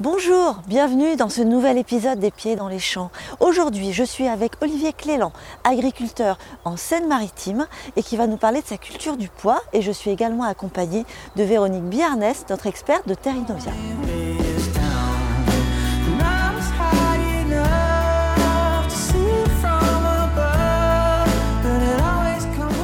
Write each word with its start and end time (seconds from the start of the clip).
Bonjour, 0.00 0.62
bienvenue 0.68 1.16
dans 1.16 1.28
ce 1.28 1.42
nouvel 1.42 1.76
épisode 1.76 2.20
des 2.20 2.30
Pieds 2.30 2.54
dans 2.54 2.68
les 2.68 2.78
champs. 2.78 3.10
Aujourd'hui, 3.40 3.92
je 3.92 4.04
suis 4.04 4.28
avec 4.28 4.52
Olivier 4.62 4.92
Cléland, 4.92 5.32
agriculteur 5.64 6.38
en 6.64 6.76
Seine-Maritime 6.76 7.66
et 7.96 8.04
qui 8.04 8.16
va 8.16 8.28
nous 8.28 8.36
parler 8.36 8.62
de 8.62 8.66
sa 8.66 8.76
culture 8.76 9.16
du 9.16 9.28
pois. 9.28 9.60
Et 9.72 9.82
je 9.82 9.90
suis 9.90 10.12
également 10.12 10.44
accompagnée 10.44 11.04
de 11.34 11.42
Véronique 11.42 11.82
Biarnès, 11.82 12.44
notre 12.48 12.68
experte 12.68 13.08
de 13.08 13.14
Terrinovia. 13.14 13.72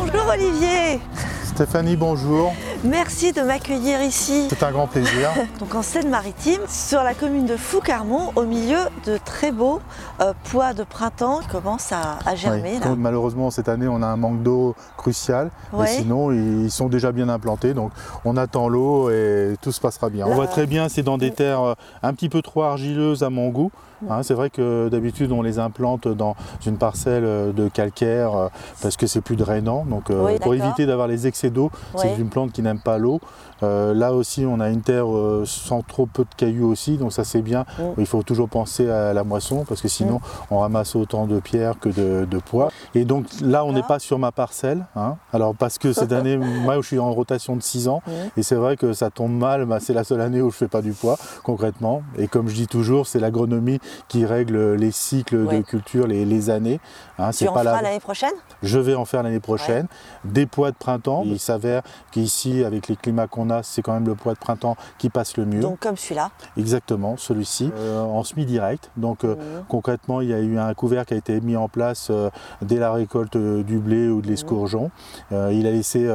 Bonjour 0.03 0.33
Olivier 0.33 1.01
Stéphanie, 1.45 1.95
bonjour. 1.95 2.53
Merci 2.85 3.33
de 3.33 3.41
m'accueillir 3.41 4.03
ici. 4.03 4.47
C'est 4.51 4.63
un 4.63 4.71
grand 4.71 4.87
plaisir. 4.87 5.31
Donc 5.59 5.75
en 5.75 5.81
Seine-Maritime, 5.81 6.61
sur 6.69 7.03
la 7.03 7.15
commune 7.15 7.47
de 7.47 7.57
Foucarmont, 7.57 8.33
au 8.37 8.43
milieu 8.43 8.77
de 9.07 9.19
très 9.25 9.53
beaux 9.53 9.81
euh, 10.21 10.35
pois 10.51 10.75
de 10.75 10.85
printemps 10.85 11.41
qui 11.41 11.49
commencent 11.49 11.93
à, 11.93 12.19
à 12.27 12.35
germer. 12.35 12.73
Oui, 12.75 12.81
là. 12.81 12.87
donc, 12.89 12.99
malheureusement, 12.99 13.51
cette 13.51 13.71
année, 13.71 13.89
on 13.89 14.03
a 14.03 14.07
un 14.07 14.17
manque 14.17 14.43
d'eau 14.43 14.75
crucial. 14.99 15.51
Mais 15.79 15.87
sinon, 15.87 16.31
ils 16.31 16.71
sont 16.71 16.89
déjà 16.89 17.11
bien 17.11 17.31
implantés. 17.31 17.73
Donc, 17.73 17.91
on 18.27 18.37
attend 18.37 18.69
l'eau 18.69 19.09
et 19.11 19.55
tout 19.63 19.73
se 19.73 19.81
passera 19.81 20.11
bien. 20.11 20.27
Là- 20.27 20.33
On 20.33 20.35
voit 20.35 20.47
très 20.47 20.67
bien, 20.67 20.91
c'est 20.91 21.03
dans 21.03 21.17
des 21.17 21.31
terres 21.31 21.63
euh, 21.63 21.75
un 22.03 22.13
petit 22.13 22.29
peu 22.29 22.43
trop 22.43 22.65
argileuses 22.65 23.23
à 23.23 23.31
mon 23.31 23.49
goût. 23.49 23.71
Hein, 24.11 24.23
c'est 24.23 24.35
vrai 24.35 24.51
que 24.51 24.91
d'habitude, 24.91 25.33
on 25.33 25.41
les 25.41 25.59
implante 25.59 26.07
dans 26.09 26.37
une 26.67 26.77
parcelle 26.77 27.25
euh, 27.25 27.53
de 27.53 27.69
calcaire 27.69 28.51
parce 28.83 28.99
que 28.99 29.07
c'est 29.07 29.23
plus 29.23 29.37
drainant. 29.37 29.87
Donc, 29.87 30.11
Oui, 30.11 30.39
pour 30.41 30.53
éviter 30.55 30.85
d'avoir 30.85 31.09
les 31.09 31.27
excès 31.27 31.49
d'eau, 31.49 31.71
c'est 31.97 32.15
une 32.19 32.29
plante 32.29 32.53
qui 32.53 32.61
pas 32.81 32.99
l'eau. 32.99 33.21
Euh, 33.63 33.95
là 33.95 34.13
aussi, 34.13 34.45
on 34.47 34.61
a 34.61 34.69
une 34.71 34.83
terre 34.83 35.07
euh, 35.15 35.45
sans 35.47 35.83
trop 35.83 36.07
peu 36.07 36.25
de 36.25 36.35
cailloux 36.37 36.71
aussi, 36.71 36.97
donc 36.99 37.13
ça 37.13 37.25
c'est 37.25 37.43
bien. 37.43 37.65
Mm. 37.79 37.83
Il 37.99 38.07
faut 38.07 38.23
toujours 38.23 38.49
penser 38.49 38.91
à 38.91 39.13
la 39.13 39.25
moisson 39.25 39.65
parce 39.67 39.81
que 39.81 39.89
sinon 39.89 40.21
on 40.51 40.59
ramasse 40.59 40.97
autant 40.97 41.27
de 41.27 41.41
pierres 41.41 41.79
que 41.81 41.89
de, 41.89 42.27
de 42.31 42.39
pois. 42.39 42.71
Et 42.95 43.05
donc 43.05 43.27
là, 43.41 43.65
on 43.65 43.73
n'est 43.73 43.83
pas 43.83 43.99
sur 43.99 44.19
ma 44.19 44.33
parcelle. 44.33 44.87
hein. 44.97 45.17
Alors 45.33 45.55
parce 45.55 45.79
que 45.79 45.93
cette 45.93 46.13
année, 46.13 46.37
moi 46.65 46.77
je 46.77 46.87
suis 46.87 46.99
en 46.99 47.13
rotation 47.13 47.57
de 47.57 47.63
6 47.63 47.89
ans 47.89 48.03
Mm. 48.07 48.11
et 48.39 48.43
c'est 48.43 48.55
vrai 48.57 48.77
que 48.77 48.93
ça 48.93 49.11
tombe 49.11 49.33
mal, 49.33 49.65
bah, 49.67 49.79
c'est 49.81 49.95
la 49.95 50.05
seule 50.05 50.21
année 50.21 50.43
où 50.43 50.51
je 50.51 50.57
fais 50.57 50.69
pas 50.69 50.83
du 50.83 50.93
pois 50.93 51.17
concrètement. 51.43 52.03
Et 52.19 52.27
comme 52.29 52.49
je 52.49 52.55
dis 52.55 52.67
toujours, 52.67 53.07
c'est 53.07 53.21
l'agronomie 53.21 53.79
qui 54.09 54.25
règle 54.27 54.75
les 54.75 54.91
cycles 54.91 55.37
Ouais. 55.45 55.59
de 55.59 55.63
culture, 55.63 56.07
les, 56.07 56.25
les 56.25 56.51
années. 56.51 56.81
hein. 57.19 57.31
Tu 57.31 57.49
en 57.49 57.53
pas 57.53 57.61
feras 57.63 57.77
la- 57.77 57.83
l'année 57.83 58.01
prochaine? 58.01 58.33
Je 58.63 58.79
vais 58.79 58.95
en 58.95 59.05
faire 59.05 59.23
l'année 59.23 59.41
prochaine. 59.41 59.87
Des 60.25 60.47
pois 60.47 60.71
de 60.71 60.77
printemps. 60.77 61.23
Il 61.25 61.39
s'avère 61.39 61.83
qu'ici, 62.13 62.54
avec 62.63 62.89
les 62.89 62.97
climats 62.97 63.27
qu'on 63.27 63.49
a, 63.51 63.63
c'est 63.63 63.81
quand 63.81 63.95
même 63.95 64.07
le 64.07 64.15
pois 64.15 64.35
de 64.35 64.39
printemps 64.39 64.77
qui 64.99 65.09
passe 65.09 65.37
le 65.39 65.47
mieux. 65.47 65.61
Donc 65.61 65.81
comme 65.81 65.97
celui-là. 65.97 66.31
Exactement, 66.59 67.17
celui-ci, 67.17 67.73
euh, 67.77 68.01
en 68.03 68.23
semi-direct. 68.23 68.91
Donc 68.97 69.25
euh, 69.25 69.35
Mhm. 69.37 69.65
concrètement, 69.69 70.21
il 70.21 70.29
y 70.29 70.35
a 70.35 70.41
eu 70.41 70.59
un 70.59 70.75
couvert 70.75 71.07
qui 71.07 71.15
a 71.15 71.17
été 71.17 71.41
mis 71.41 71.57
en 71.57 71.69
place 71.69 72.09
euh, 72.11 72.29
dès 72.63 72.77
la 72.79 72.93
récolte 72.93 73.37
du 73.39 73.79
blé 73.79 74.09
ou 74.09 74.21
de 74.21 74.29
l'escourgeon. 74.29 74.91
Euh, 75.33 75.51
il 75.53 75.67
a 75.67 75.71
laissé 75.71 76.07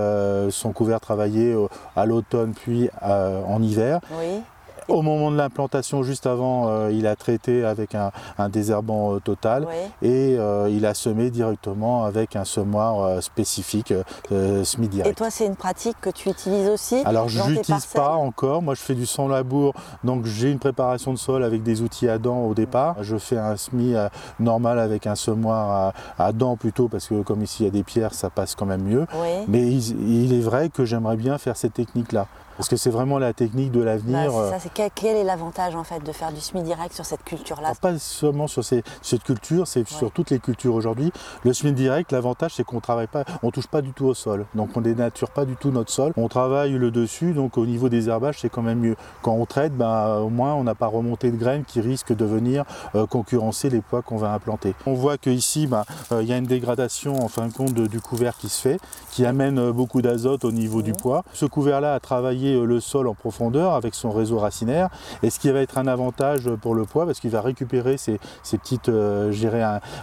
son 0.52 0.72
couvert 0.72 1.00
travailler 1.00 1.56
à 1.96 2.06
l'automne 2.06 2.54
puis 2.54 2.90
en 3.02 3.62
hiver. 3.64 4.00
Oui. 4.20 4.42
Au 4.90 5.02
moment 5.02 5.32
de 5.32 5.38
l'implantation, 5.38 6.04
juste 6.04 6.26
avant, 6.26 6.68
euh, 6.68 6.92
il 6.92 7.08
a 7.08 7.16
traité 7.16 7.64
avec 7.64 7.96
un, 7.96 8.12
un 8.38 8.50
désherbant 8.50 9.16
euh, 9.16 9.20
total 9.20 9.66
oui. 9.68 10.08
et 10.08 10.38
euh, 10.38 10.70
il 10.70 10.86
a 10.86 10.94
semé 10.94 11.30
directement 11.30 12.04
avec 12.04 12.36
un 12.36 12.46
semoir 12.46 13.22
spécifique 13.22 13.94
semi-direct. 14.30 15.12
Et 15.12 15.14
toi, 15.14 15.30
c'est 15.30 15.46
une 15.46 15.56
pratique 15.56 15.98
que 16.02 16.10
tu 16.10 16.30
utilises 16.30 16.68
aussi 16.70 17.02
Alors 17.06 17.30
je 17.30 17.42
n'utilise 17.44 17.86
pas 17.86 18.14
encore, 18.14 18.62
moi 18.62 18.76
je 18.76 18.82
fais 18.82 18.96
du 18.96 19.06
sans 19.06 19.28
labour, 19.28 19.74
donc 20.04 20.26
j'ai 20.26 20.52
une 20.52 20.60
préparation 20.60 21.14
de 21.14 21.18
sol 21.18 21.44
avec 21.44 21.64
des 21.64 21.82
outils 21.82 22.10
à 22.10 22.18
dents 22.18 22.46
au 22.46 22.54
départ. 22.54 22.96
Je 23.02 23.18
fais 23.18 23.38
un 23.38 23.58
semis 23.58 23.96
euh, 23.96 24.08
normal 24.40 24.80
avec 24.80 25.08
un 25.08 25.16
semoir 25.16 25.94
à, 26.18 26.26
à 26.26 26.32
dents 26.32 26.56
plutôt 26.58 26.88
parce 26.88 27.08
que 27.08 27.22
comme 27.22 27.42
ici 27.44 27.64
il 27.64 27.66
y 27.66 27.70
a 27.70 27.72
des 27.72 27.84
pierres 27.84 28.14
ça 28.14 28.30
passe 28.30 28.56
quand 28.56 28.66
même 28.66 28.84
mieux. 28.84 29.06
Oui. 29.22 29.46
Mais 29.48 29.68
il, 29.68 30.10
il 30.26 30.34
est 30.34 30.42
vrai 30.42 30.70
que 30.70 30.86
j'aimerais 30.86 31.18
bien 31.18 31.38
faire 31.38 31.58
cette 31.58 31.74
technique 31.74 32.12
là. 32.12 32.28
Parce 32.60 32.68
que 32.68 32.76
c'est 32.76 32.90
vraiment 32.90 33.20
la 33.20 33.32
technique 33.32 33.72
de 33.72 33.80
Bah, 33.80 33.86
l'avenir. 33.86 34.32
c'est 34.34 34.38
euh, 34.38 34.52
c'est 34.60 34.74
quel, 34.74 34.90
quel 34.94 35.16
est 35.16 35.24
l'avantage 35.24 35.76
en 35.76 35.86
fait 35.86 36.04
de 36.04 36.12
faire 36.12 36.34
du 36.34 36.42
semi-direct 36.42 36.94
sur 36.94 37.06
cette 37.06 37.24
culture-là? 37.24 37.72
Pas 37.82 37.98
seulement 37.98 38.48
sur 38.48 38.66
ces- 38.66 38.84
cette 39.02 39.24
culture, 39.24 39.66
c'est 39.66 39.88
sur 39.88 40.12
toutes 40.12 40.30
les 40.30 40.40
cultures 40.40 40.74
aujourd'hui. 40.76 41.14
Le 41.46 41.54
semis 41.54 41.72
direct, 41.72 42.12
l'avantage 42.12 42.52
c'est 42.56 42.66
qu'on 42.66 42.82
travaille 42.82 43.08
pas, 43.08 43.24
on 43.44 43.52
touche 43.52 43.68
pas 43.68 43.82
du 43.82 43.94
tout 43.94 44.08
au 44.08 44.14
sol. 44.14 44.46
Donc 44.56 44.72
on 44.76 44.82
dénature 44.82 45.30
pas 45.32 45.46
du 45.46 45.56
tout 45.56 45.72
notre 45.72 45.90
sol. 45.90 46.12
On 46.18 46.28
travaille 46.28 46.74
le 46.74 46.92
dessus, 46.92 47.32
donc 47.32 47.58
au 47.58 47.66
niveau 47.66 47.88
des 47.88 48.10
herbages 48.10 48.40
c'est 48.42 48.50
quand 48.50 48.62
même 48.62 48.80
mieux. 48.80 48.98
Quand 49.22 49.32
on 49.32 49.46
traite, 49.46 49.72
ben, 49.78 50.18
au 50.18 50.28
moins 50.30 50.54
on 50.54 50.66
n'a 50.66 50.76
pas 50.76 50.88
remonté 50.88 51.32
de 51.32 51.38
graines 51.38 51.64
qui 51.64 51.80
risquent 51.80 52.14
de 52.14 52.26
venir 52.26 52.66
euh, 52.94 53.06
concurrencer 53.08 53.70
les 53.70 53.80
pois 53.80 54.02
qu'on 54.02 54.18
va 54.18 54.34
implanter. 54.34 54.76
On 54.86 54.96
voit 54.96 55.18
qu'ici, 55.18 55.66
ben, 55.66 55.86
euh, 56.12 56.22
il 56.22 56.28
y 56.28 56.34
a 56.34 56.38
une 56.38 56.46
dégradation 56.46 57.24
en 57.24 57.30
fin 57.30 57.48
de 57.48 57.54
compte 57.54 57.74
de- 57.74 57.88
du 57.88 58.02
couvert 58.02 58.36
qui 58.38 58.50
se 58.50 58.60
fait, 58.60 58.80
qui 59.12 59.26
amène 59.26 59.72
beaucoup 59.72 60.02
d'azote 60.02 60.44
au 60.44 60.52
niveau 60.52 60.82
du 60.82 60.92
pois. 60.92 61.24
Ce 61.32 61.46
couvert-là 61.46 61.94
a 61.94 62.02
travaillé 62.02 62.49
euh, 62.56 62.66
le 62.66 62.80
sol 62.80 63.08
en 63.08 63.14
profondeur 63.14 63.74
avec 63.74 63.96
son 63.96 64.12
réseau 64.12 64.40
racinaire, 64.40 64.90
et 65.24 65.30
ce 65.30 65.40
qui 65.40 65.50
va 65.52 65.60
être 65.62 65.78
un 65.78 65.88
avantage 65.88 66.50
pour 66.62 66.76
le 66.76 66.86
pois 66.86 67.06
parce 67.06 67.20
qu'il 67.20 67.30
va 67.32 67.42
récupérer 67.42 67.98
ces, 67.98 68.20
ces 68.44 68.58
petites 68.58 68.90
euh, 68.90 69.32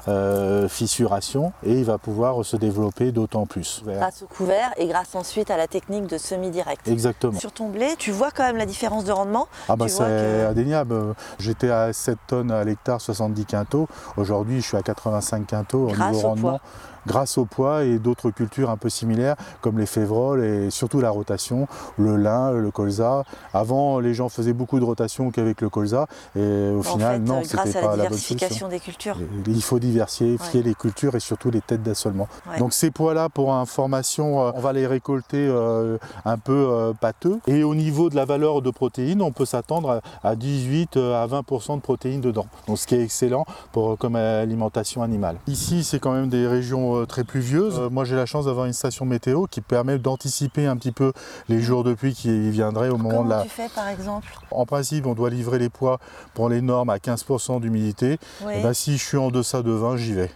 euh, 0.08 0.68
fissurations 0.68 1.52
et 1.64 1.72
il 1.72 1.84
va 1.84 1.98
pouvoir 1.98 2.44
se 2.44 2.56
développer 2.56 3.12
d'autant 3.12 3.46
plus. 3.46 3.82
Grâce 3.86 4.22
au 4.22 4.26
couvert 4.26 4.70
et 4.76 4.86
grâce 4.86 5.14
ensuite 5.14 5.50
à 5.50 5.56
la 5.56 5.66
technique 5.66 6.06
de 6.06 6.18
semi-direct. 6.18 6.86
Exactement. 6.88 7.38
Sur 7.38 7.52
ton 7.52 7.68
blé, 7.68 7.94
tu 7.98 8.10
vois 8.10 8.30
quand 8.30 8.44
même 8.44 8.56
la 8.56 8.66
différence 8.66 9.04
de 9.04 9.12
rendement 9.12 9.48
Ah 9.68 9.76
bah 9.76 9.88
c'est 9.88 9.98
que- 10.02 10.46
indéniable. 10.48 11.14
J'étais 11.38 11.70
à 11.70 11.92
7 11.92 12.18
tonnes 12.26 12.50
à 12.50 12.64
l'hectare, 12.64 13.00
70 13.00 13.44
quintaux. 13.46 13.88
Aujourd'hui, 14.16 14.60
je 14.60 14.66
suis 14.66 14.76
à 14.76 14.82
85 14.82 15.46
quintaux 15.46 15.88
au 15.88 15.90
niveau 15.90 16.18
au 16.18 16.28
rendement. 16.28 16.60
Grâce 17.06 17.38
au 17.38 17.44
pois 17.44 17.84
et 17.84 17.98
d'autres 17.98 18.30
cultures 18.30 18.70
un 18.70 18.76
peu 18.76 18.88
similaires 18.88 19.36
comme 19.60 19.78
les 19.78 19.86
févroles 19.86 20.44
et 20.44 20.70
surtout 20.70 21.00
la 21.00 21.10
rotation, 21.10 21.68
le 21.98 22.16
lin, 22.16 22.52
le 22.52 22.70
colza. 22.70 23.22
Avant, 23.54 24.00
les 24.00 24.14
gens 24.14 24.28
faisaient 24.28 24.52
beaucoup 24.52 24.78
de 24.80 24.84
rotation 24.84 25.30
qu'avec 25.30 25.60
le 25.60 25.68
colza 25.68 26.06
et 26.36 26.70
au 26.74 26.80
En 26.80 26.82
final, 26.82 27.12
fait, 27.16 27.18
non, 27.32 27.42
c'était 27.44 27.56
la 27.56 27.80
pas 27.80 27.96
la 27.96 28.08
bonne 28.08 28.18
solution. 28.18 28.34
diversification 28.34 28.68
des 28.68 28.80
cultures. 28.80 29.16
Il 29.46 29.62
faut 29.62 29.78
diversifier 29.78 30.36
Ouais. 30.60 30.62
les 30.62 30.74
cultures 30.74 31.14
et 31.14 31.20
surtout 31.20 31.50
les 31.50 31.60
têtes 31.60 31.82
d'assolement. 31.82 32.28
Ouais. 32.50 32.58
Donc 32.58 32.72
ces 32.72 32.90
pois-là, 32.90 33.28
pour 33.28 33.54
information, 33.54 34.46
euh, 34.46 34.50
on 34.54 34.60
va 34.60 34.72
les 34.72 34.86
récolter 34.86 35.46
euh, 35.48 35.98
un 36.24 36.38
peu 36.38 36.52
euh, 36.70 36.92
pâteux. 36.92 37.38
Et 37.46 37.62
au 37.64 37.74
niveau 37.74 38.10
de 38.10 38.16
la 38.16 38.24
valeur 38.24 38.62
de 38.62 38.70
protéines, 38.70 39.22
on 39.22 39.32
peut 39.32 39.44
s'attendre 39.44 40.00
à, 40.22 40.28
à 40.28 40.34
18 40.36 40.96
euh, 40.96 41.22
à 41.22 41.26
20% 41.26 41.76
de 41.76 41.80
protéines 41.80 42.20
dedans. 42.20 42.46
Donc 42.66 42.78
ce 42.78 42.86
qui 42.86 42.94
est 42.94 43.02
excellent 43.02 43.44
pour, 43.72 43.98
comme 43.98 44.16
alimentation 44.16 45.02
animale. 45.02 45.36
Ici, 45.46 45.84
c'est 45.84 45.98
quand 45.98 46.12
même 46.12 46.28
des 46.28 46.46
régions 46.46 46.95
euh, 46.96 47.06
très 47.06 47.24
pluvieuses. 47.24 47.78
Euh, 47.78 47.90
moi, 47.90 48.04
j'ai 48.04 48.16
la 48.16 48.26
chance 48.26 48.46
d'avoir 48.46 48.66
une 48.66 48.72
station 48.72 49.04
météo 49.04 49.46
qui 49.46 49.60
permet 49.60 49.98
d'anticiper 49.98 50.66
un 50.66 50.76
petit 50.76 50.92
peu 50.92 51.12
les 51.48 51.60
jours 51.60 51.84
de 51.84 51.94
pluie 51.94 52.14
qui 52.14 52.50
viendraient 52.50 52.88
au 52.88 52.96
moment 52.96 53.18
Comment 53.18 53.24
de 53.24 53.30
la... 53.30 53.42
tu 53.42 53.48
fais 53.48 53.68
par 53.68 53.88
exemple? 53.88 54.28
En 54.50 54.66
principe, 54.66 55.06
on 55.06 55.14
doit 55.14 55.30
livrer 55.30 55.58
les 55.58 55.68
pois 55.68 55.98
pour 56.34 56.48
les 56.48 56.60
normes 56.60 56.90
à 56.90 56.96
15% 56.96 57.60
d'humidité. 57.60 58.18
Oui. 58.42 58.54
Eh 58.56 58.62
ben, 58.62 58.72
si 58.72 58.96
je 58.96 59.04
suis 59.04 59.18
en 59.18 59.30
deçà 59.30 59.62
de 59.62 59.70
20, 59.70 59.96
j'y 59.96 60.12
vais. 60.12 60.30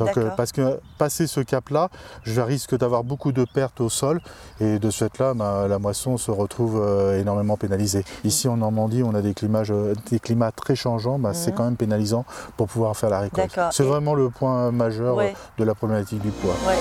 Donc, 0.00 0.16
euh, 0.16 0.30
parce 0.36 0.52
que 0.52 0.80
passer 0.98 1.26
ce 1.26 1.40
cap-là, 1.40 1.88
je 2.24 2.40
risque 2.40 2.76
d'avoir 2.76 3.04
beaucoup 3.04 3.32
de 3.32 3.44
pertes 3.44 3.80
au 3.80 3.88
sol 3.88 4.20
et 4.60 4.78
de 4.78 4.90
ce 4.90 5.04
fait-là, 5.04 5.34
ben, 5.34 5.68
la 5.68 5.78
moisson 5.78 6.16
se 6.16 6.30
retrouve 6.30 6.80
euh, 6.82 7.20
énormément 7.20 7.56
pénalisée. 7.56 8.04
Ici 8.24 8.48
en 8.48 8.56
Normandie, 8.56 9.02
on 9.04 9.14
a 9.14 9.20
des 9.22 9.34
climats, 9.34 9.62
euh, 9.70 9.94
des 10.10 10.18
climats 10.18 10.52
très 10.52 10.74
changeants, 10.74 11.18
ben, 11.18 11.32
c'est 11.32 11.50
Mhm. 11.50 11.56
quand 11.56 11.64
même 11.64 11.76
pénalisant 11.76 12.24
pour 12.56 12.66
pouvoir 12.68 12.96
faire 12.96 13.10
la 13.10 13.20
récolte. 13.20 13.58
C'est 13.72 13.84
Et- 13.84 13.86
vraiment 13.86 14.14
le 14.14 14.30
point 14.30 14.70
majeur 14.72 15.16
Ouais. 15.16 15.34
de 15.58 15.64
la 15.64 15.74
problématique 15.74 16.20
du. 16.22 16.28
Ouais. 16.28 16.74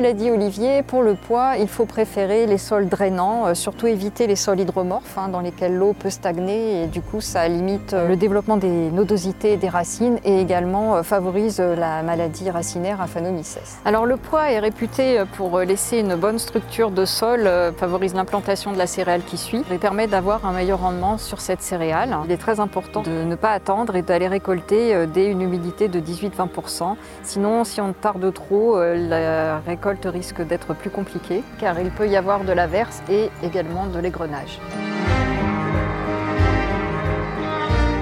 L'a 0.00 0.12
dit 0.12 0.30
Olivier, 0.30 0.84
pour 0.84 1.02
le 1.02 1.14
pois, 1.14 1.56
il 1.58 1.66
faut 1.66 1.84
préférer 1.84 2.46
les 2.46 2.56
sols 2.56 2.88
drainants, 2.88 3.48
euh, 3.48 3.54
surtout 3.54 3.88
éviter 3.88 4.28
les 4.28 4.36
sols 4.36 4.60
hydromorphes 4.60 5.18
hein, 5.18 5.28
dans 5.28 5.40
lesquels 5.40 5.74
l'eau 5.74 5.92
peut 5.92 6.08
stagner 6.08 6.84
et 6.84 6.86
du 6.86 7.02
coup 7.02 7.20
ça 7.20 7.48
limite 7.48 7.94
euh, 7.94 8.06
le 8.06 8.14
développement 8.14 8.56
des 8.56 8.92
nodosités 8.92 9.56
des 9.56 9.68
racines 9.68 10.20
et 10.22 10.40
également 10.40 10.94
euh, 10.94 11.02
favorise 11.02 11.58
la 11.58 12.04
maladie 12.04 12.48
racinaire 12.48 13.00
aphanomycèse. 13.00 13.78
Alors 13.84 14.06
le 14.06 14.16
pois 14.16 14.52
est 14.52 14.60
réputé 14.60 15.24
pour 15.36 15.58
laisser 15.58 15.98
une 15.98 16.14
bonne 16.14 16.38
structure 16.38 16.92
de 16.92 17.04
sol, 17.04 17.50
favorise 17.76 18.14
l'implantation 18.14 18.72
de 18.72 18.78
la 18.78 18.86
céréale 18.86 19.22
qui 19.24 19.36
suit 19.36 19.64
et 19.72 19.78
permet 19.78 20.06
d'avoir 20.06 20.46
un 20.46 20.52
meilleur 20.52 20.80
rendement 20.80 21.18
sur 21.18 21.40
cette 21.40 21.60
céréale. 21.60 22.16
Il 22.24 22.30
est 22.30 22.36
très 22.36 22.60
important 22.60 23.02
de 23.02 23.24
ne 23.24 23.34
pas 23.34 23.50
attendre 23.50 23.96
et 23.96 24.02
d'aller 24.02 24.28
récolter 24.28 25.06
dès 25.12 25.26
une 25.26 25.42
humidité 25.42 25.88
de 25.88 25.98
18-20%. 25.98 26.94
Sinon, 27.24 27.64
si 27.64 27.80
on 27.80 27.92
tarde 27.92 28.32
trop, 28.32 28.78
la 28.78 29.58
récolte 29.58 29.87
risque 30.04 30.42
d'être 30.42 30.74
plus 30.74 30.90
compliquée 30.90 31.42
car 31.58 31.78
il 31.80 31.90
peut 31.90 32.08
y 32.08 32.16
avoir 32.16 32.44
de 32.44 32.52
l'averse 32.52 33.02
et 33.08 33.30
également 33.42 33.86
de 33.86 33.98
l'égrenage. 33.98 34.58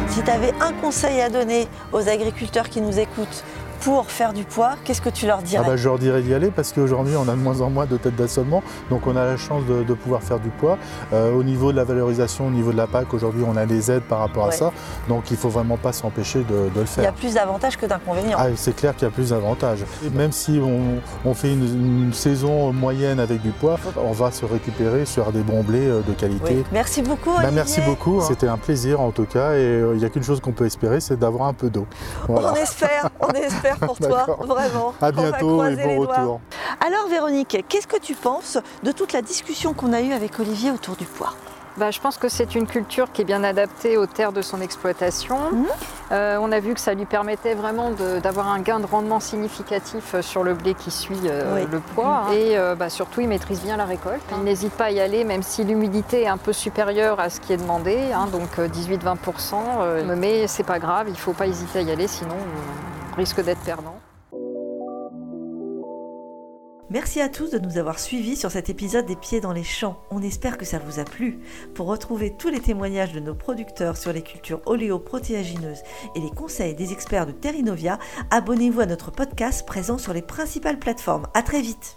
Si 0.09 0.23
tu 0.23 0.31
avais 0.31 0.53
un 0.61 0.73
conseil 0.73 1.21
à 1.21 1.29
donner 1.29 1.69
aux 1.93 2.09
agriculteurs 2.09 2.69
qui 2.69 2.81
nous 2.81 2.99
écoutent 2.99 3.45
pour 3.81 4.11
faire 4.11 4.33
du 4.33 4.45
poids, 4.45 4.75
qu'est-ce 4.85 5.01
que 5.01 5.09
tu 5.09 5.27
leur 5.27 5.43
dirais 5.43 5.63
ah 5.65 5.71
bah, 5.71 5.77
Je 5.77 5.89
leur 5.89 5.99
dirais 5.99 6.23
d'y 6.23 6.35
aller 6.35 6.51
parce 6.51 6.73
qu'aujourd'hui 6.73 7.15
on 7.17 7.29
a 7.29 7.33
de 7.33 7.41
moins 7.41 7.61
en 7.61 7.71
moins 7.71 7.87
de 7.87 7.97
têtes 7.97 8.17
d'assolement, 8.17 8.63
donc 8.91 9.07
on 9.07 9.17
a 9.17 9.25
la 9.25 9.37
chance 9.37 9.65
de, 9.67 9.95
pouvoir 9.95 10.23
faire 10.23 10.39
du 10.39 10.51
poids. 10.51 10.79
Euh, 11.13 11.33
au 11.33 11.43
niveau 11.43 11.73
de 11.73 11.77
la 11.77 11.85
valorisation, 11.85 12.47
au 12.47 12.51
niveau 12.51 12.73
de 12.73 12.77
la 12.77 12.87
PAC, 12.87 13.13
aujourd'hui 13.15 13.45
on 13.47 13.57
a 13.57 13.67
des 13.67 13.91
aides 13.91 14.03
par 14.03 14.19
rapport 14.19 14.47
à 14.47 14.53
ça, 14.53 14.73
donc 15.09 15.31
il 15.31 15.35
ne 15.35 15.39
faut 15.39 15.49
vraiment 15.49 15.77
pas 15.77 15.93
s'empêcher 15.93 16.41
de, 16.41 16.71
le 16.75 16.85
faire. 16.85 17.03
Il 17.03 17.07
y 17.07 17.09
a 17.09 17.13
plus 17.13 17.35
d'avantages 17.35 17.77
que 17.77 17.87
d'inconvénients. 17.87 18.37
Ah, 18.39 18.49
c'est 18.57 18.75
clair 18.75 18.95
qu'il 18.95 19.05
y 19.05 19.11
a 19.11 19.15
plus 19.15 19.31
d'avantages. 19.31 19.85
Même 20.13 20.33
si 20.33 20.61
on, 21.25 21.35
fait 21.35 21.53
une, 21.53 22.13
saison 22.13 22.73
moyenne 22.73 23.21
avec 23.21 23.43
du 23.43 23.51
poids, 23.51 23.79
on 23.97 24.13
va 24.13 24.31
se 24.31 24.45
récupérer 24.45 25.05
sur 25.05 25.33
des 25.33 25.43
bons 25.43 25.63
blés 25.63 25.87
euh, 25.87 26.01
de 26.07 26.13
qualité. 26.13 26.65
Merci 26.73 27.03
beaucoup. 27.03 27.35
Bah, 27.37 27.51
merci 27.53 27.81
beaucoup, 27.81 28.21
c'était 28.21 28.49
un 28.49 28.57
plaisir 28.57 29.01
en 29.01 29.11
tout 29.11 29.25
cas, 29.25 29.53
et 29.53 29.59
euh, 29.59 29.93
il 29.95 29.99
n'y 29.99 30.05
a 30.05 30.09
qu'une 30.09 30.23
chose 30.23 30.41
qu'on 30.41 30.53
peut 30.53 30.67
espérer, 30.67 31.01
c'est 31.01 31.19
d'avoir 31.19 31.49
un 31.49 31.53
peu 31.55 31.71
d'eau. 31.71 31.87
On 32.29 32.55
espère, 32.55 33.11
on 33.21 33.31
espère 33.31 33.66
pour 33.75 33.99
toi, 33.99 34.27
vraiment. 34.41 34.95
À 35.01 35.13
bientôt 35.13 35.65
et 35.65 35.77
bon 35.77 36.01
retour. 36.01 36.41
Alors 36.85 37.09
Véronique, 37.09 37.65
qu'est-ce 37.69 37.87
que 37.87 37.99
tu 37.99 38.15
penses 38.15 38.59
de 38.83 38.93
toute 38.93 39.13
la 39.13 39.23
discussion 39.23 39.73
qu'on 39.75 39.93
a 39.93 40.01
eue 40.01 40.13
avec 40.13 40.39
Olivier 40.39 40.71
autour 40.71 40.97
du 40.97 41.05
poids? 41.05 41.35
Bah, 41.77 41.91
je 41.91 42.01
pense 42.01 42.17
que 42.17 42.29
c'est 42.29 42.55
une 42.55 42.67
culture 42.67 43.13
qui 43.13 43.21
est 43.21 43.25
bien 43.25 43.45
adaptée 43.45 43.99
aux 43.99 44.07
terres 44.07 44.33
de 44.33 44.41
son 44.41 44.63
exploitation. 44.63 45.39
Mhm. 45.53 45.67
Euh, 46.13 46.39
on 46.41 46.51
a 46.51 46.61
vu 46.61 46.73
que 46.73 46.81
ça 46.81 46.95
lui 46.95 47.05
permettait 47.05 47.55
vraiment 47.55 47.91
d'avoir 48.23 48.49
un 48.49 48.61
gain 48.61 48.81
de 48.81 48.87
rendement 48.87 49.21
significatif 49.21 50.15
euh, 50.15 50.23
sur 50.23 50.43
le 50.43 50.55
blé 50.55 50.75
qui 50.75 50.91
suit 50.91 51.19
euh, 51.27 51.67
le 51.71 51.81
poids. 51.81 52.29
Mhm. 52.29 52.33
Et 52.33 52.57
bah, 52.79 52.89
surtout, 52.89 53.21
il 53.21 53.29
maîtrise 53.29 53.61
bien 53.61 53.77
la 53.77 53.85
récolte. 53.85 54.23
Il 54.39 54.45
n'hésite 54.45 54.73
pas 54.73 54.87
à 54.87 54.91
y 54.91 55.01
aller, 55.01 55.25
même 55.25 55.43
si 55.43 55.65
l'humidité 55.65 56.23
est 56.23 56.29
un 56.29 56.39
peu 56.39 56.53
supérieure 56.53 57.21
à 57.21 57.29
ce 57.29 57.41
qui 57.41 57.53
est 57.53 57.57
demandé, 57.59 57.99
hein, 58.15 58.27
donc 58.33 58.59
18-20%. 58.59 60.15
mais 60.17 60.47
c'est 60.47 60.63
pas 60.63 60.79
grave, 60.79 61.07
il 61.09 61.13
ne 61.13 61.19
faut 61.19 61.33
pas 61.33 61.47
hésiter 61.47 61.81
à 61.81 61.83
y 61.83 61.91
aller, 61.91 62.07
sinon 62.07 62.37
on 62.37 62.96
risque 63.17 63.43
d'être 63.43 63.63
perdant. 63.63 63.99
Merci 66.89 67.21
à 67.21 67.29
tous 67.29 67.51
de 67.51 67.59
nous 67.59 67.79
avoir 67.79 67.99
suivis 67.99 68.37
sur 68.37 68.53
cet 68.53 68.71
épisode 68.71 69.07
des 69.07 69.17
pieds 69.17 69.41
dans 69.41 69.53
les 69.53 69.65
champs. 69.65 70.01
On 70.11 70.23
espère 70.23 70.57
que 70.57 70.65
ça 70.65 70.79
vous 70.79 71.01
a 71.01 71.05
plu. 71.05 71.41
Pour 71.75 71.89
retrouver 71.89 72.37
tous 72.37 72.49
les 72.49 72.61
témoignages 72.61 73.13
de 73.13 73.19
nos 73.19 73.35
producteurs 73.35 73.97
sur 73.97 74.13
les 74.13 74.23
cultures 74.23 74.61
oléoprotéagineuses 74.67 75.83
et 76.15 76.21
les 76.21 76.31
conseils 76.31 76.77
des 76.77 76.93
experts 76.93 77.27
de 77.27 77.33
Terrinovia, 77.33 77.99
abonnez-vous 78.31 78.83
à 78.83 78.87
notre 78.87 79.11
podcast 79.11 79.67
présent 79.67 79.99
sur 79.99 80.13
les 80.13 80.23
principales 80.23 80.79
plateformes. 80.79 81.27
À 81.35 81.43
très 81.43 81.61
vite. 81.61 81.97